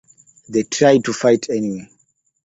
They 0.49 0.63
try 0.63 0.97
to 0.97 1.13
fight 1.13 1.47
anyway. 1.51 1.87